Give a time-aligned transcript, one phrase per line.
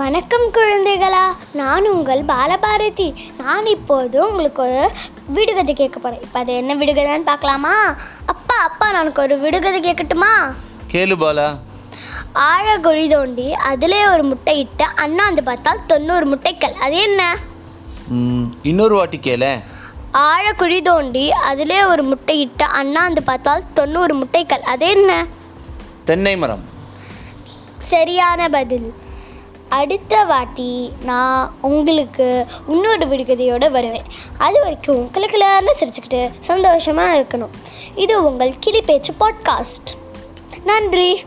[0.00, 3.06] வணக்கம் குழந்தைகளா நான் உங்கள் பாலபாரதி.
[3.40, 4.90] நான் இப்போது உங்களுக்கு ஒரு
[5.36, 7.72] விடுகதை கேட்க போகிறேன் இப்போ அது என்ன விடுகதைன்னு பார்க்கலாமா?
[8.32, 10.30] அப்பா அப்பா நான் உனக்கு ஒரு விடுகதை கேட்கட்டுமா?
[10.92, 11.46] கேளு பாலா.
[12.32, 16.74] ஆழ குழி தோண்டி அதிலே ஒரு முட்டை இட்டு அண்ணாந்து பார்த்தால் தொண்ணூறு முட்டைகள்.
[16.86, 17.36] அது என்ன?
[18.62, 19.44] இன்னொரு வாட்டி கேள.
[20.10, 24.66] ஆழ குழி தோண்டி அதிலே ஒரு முட்டை இட்டு அண்ணாந்து பார்த்தால் தொண்ணூறு முட்டைகள்.
[24.74, 25.26] அது என்ன?
[26.04, 26.66] தென்னை மரம்.
[27.92, 28.90] சரியான பதில்.
[29.72, 34.02] அடுத்த வாட்டி நான் உங்களுக்கு இன்னொரு விடுகதையோடு வருவேன்.
[34.38, 35.38] அது வரைக்கும் உங்களுக்கு
[35.78, 37.48] சிரிச்சுக்கிட்டு சந்தோஷமாக இருக்கணும்.
[37.94, 39.90] இது உங்கள் கிளி பேச்சு பாட்காஸ்ட்
[40.64, 41.24] நன்றி.